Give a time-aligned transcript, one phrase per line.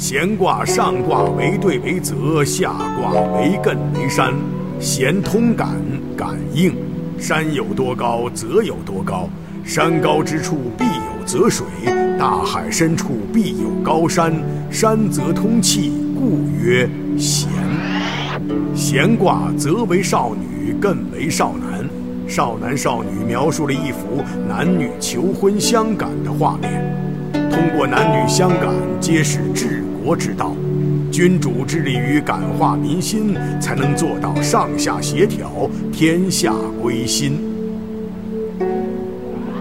[0.00, 4.32] 闲卦上卦为兑为泽，下卦为艮为山。
[4.80, 5.68] 闲通感，
[6.16, 6.74] 感应。
[7.18, 9.28] 山有多高，则有多高。
[9.62, 11.66] 山高之处必有泽水，
[12.18, 14.32] 大海深处必有高山。
[14.70, 16.88] 山泽通气，故曰
[17.18, 17.50] 闲。
[18.74, 21.86] 闲卦泽为少女，艮为少男。
[22.26, 26.90] 少男少女描述了一幅男女求婚相感的画面。
[27.50, 30.54] 通过男女相感，揭示治国之道。
[31.10, 37.38] 君主致力于感化民心，才能做到上下协调，天下归心。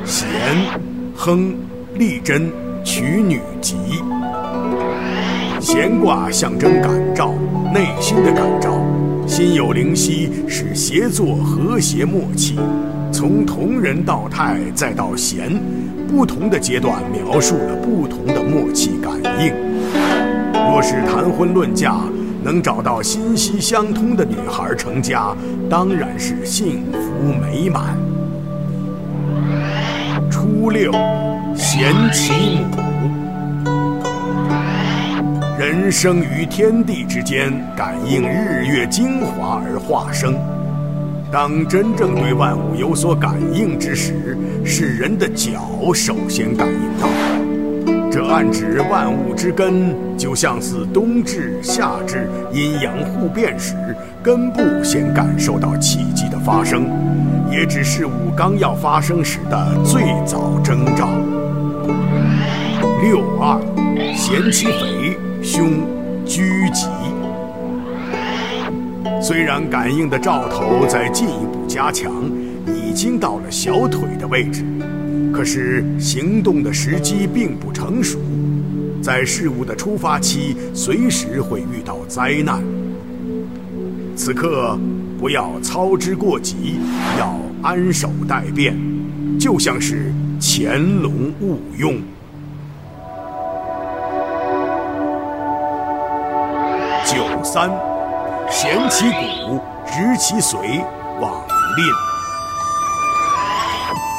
[0.05, 0.27] 贤，
[1.15, 1.55] 亨，
[1.95, 2.51] 利贞，
[2.83, 3.75] 娶女吉。
[5.59, 7.33] 闲卦象征感召，
[7.73, 8.79] 内心的感召。
[9.27, 12.55] 心有灵犀，使协作和谐默契。
[13.11, 15.51] 从同人到泰，再到贤，
[16.07, 20.28] 不同的阶段描述了不同的默契感应。
[20.53, 21.95] 若是谈婚论嫁，
[22.43, 25.35] 能找到心息相通的女孩成家，
[25.69, 27.97] 当然是幸福美满。
[30.29, 30.91] 初六，
[31.55, 32.77] 贤其母。
[35.57, 40.35] 人生于天地之间，感应日月精华而化生。
[41.31, 47.07] 当真正对万物有所感应之时，是人的脚首先感应到。
[48.29, 53.73] 暗指万物之根，就像似冬至、夏至阴阳互变时，
[54.21, 56.87] 根部先感受到气机的发生，
[57.51, 61.09] 也只是五刚要发生时的最早征兆。
[63.01, 63.59] 六二，
[64.15, 65.71] 贤其肥，凶，
[66.23, 66.87] 居吉。
[69.19, 72.11] 虽然感应的兆头在进一步加强，
[72.67, 74.63] 已经到了小腿的位置。
[75.39, 78.19] 可是行动的时机并不成熟，
[79.01, 82.61] 在事物的出发期，随时会遇到灾难。
[84.17, 84.77] 此刻
[85.17, 86.75] 不要操之过急，
[87.17, 88.75] 要安守待变，
[89.39, 91.93] 就像是潜龙勿用。
[97.05, 97.71] 九三，
[98.51, 100.83] 咸其骨，执其髓，
[101.21, 101.31] 往
[101.77, 102.08] 吝。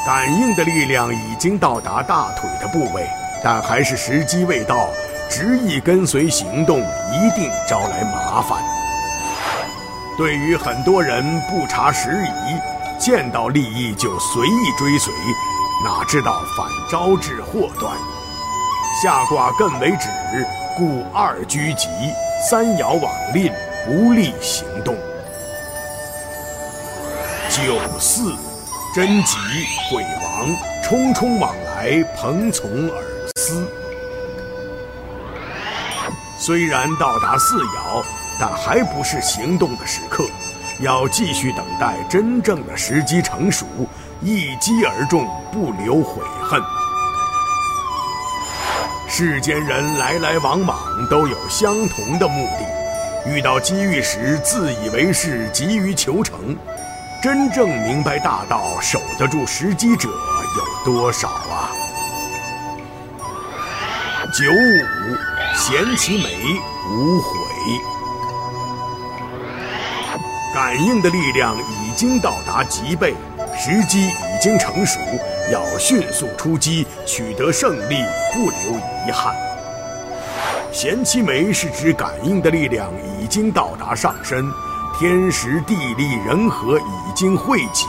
[0.04, 3.06] 感应的力量已经到达大腿的部位，
[3.44, 4.88] 但还是时机未到，
[5.28, 8.58] 执意跟随行动，一定招来麻烦。
[10.16, 12.58] 对于很多人不察时宜，
[12.98, 15.12] 见到利益就随意追随，
[15.84, 17.94] 哪知道反招致祸端。
[19.02, 20.08] 下卦艮为止，
[20.76, 21.88] 故二居吉，
[22.48, 23.52] 三爻往吝，
[23.86, 24.94] 不利行动。
[27.50, 28.49] 九四。
[28.92, 29.36] 贞吉，
[29.88, 30.50] 鬼王，
[30.82, 33.64] 匆匆往来，朋从而思。
[36.36, 38.04] 虽然到达四爻，
[38.40, 40.24] 但还不是行动的时刻，
[40.80, 43.64] 要继续等待真正的时机成熟，
[44.22, 46.60] 一击而中，不留悔恨。
[49.08, 50.76] 世间人来来往往，
[51.08, 56.56] 都有相同的目的，遇到机遇时，自以为是，急于求成。
[57.22, 61.70] 真正明白大道、守得住时机者有多少啊？
[64.32, 66.34] 九五，贤其美，
[66.90, 67.28] 无悔。
[70.54, 73.14] 感应的力量已经到达极备，
[73.54, 74.98] 时机已经成熟，
[75.52, 78.02] 要迅速出击，取得胜利，
[78.32, 79.34] 不留遗憾。
[80.72, 84.50] 贤其美是指感应的力量已经到达上身。
[85.00, 87.86] 天时地利人和已经汇集，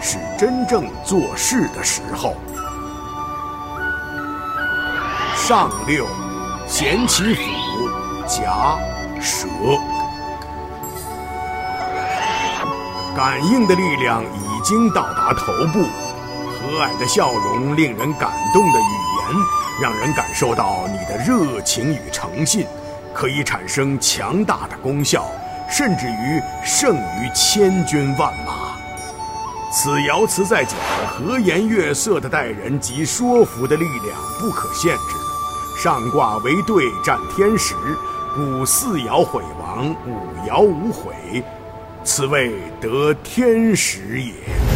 [0.00, 2.36] 是真正做事的时候。
[5.34, 6.06] 上六，
[6.68, 7.42] 咸其府，
[8.28, 8.78] 夹
[9.20, 9.48] 蛇。
[13.16, 15.80] 感应的力量已经到达头部，
[16.46, 19.36] 和蔼的笑容，令人感动的语言，
[19.82, 22.64] 让人感受到你的热情与诚信，
[23.12, 25.26] 可以产生强大的功效。
[25.72, 28.76] 甚至于胜于千军万马。
[29.72, 30.78] 此爻辞在讲
[31.08, 35.82] 和颜悦色的待人及说服的力量不可限制。
[35.82, 37.74] 上卦为兑占天时，
[38.34, 41.42] 故四爻毁亡，五爻无悔，
[42.04, 44.71] 此谓得天时也。